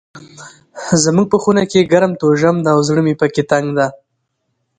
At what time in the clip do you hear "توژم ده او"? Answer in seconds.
2.21-2.79